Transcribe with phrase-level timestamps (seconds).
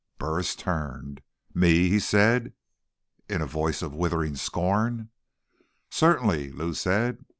[0.17, 1.21] Burris turned.
[1.53, 2.53] "Me?" he said
[3.29, 5.09] in a voice of withering scorn.
[5.91, 7.23] "Certainly," Lou said.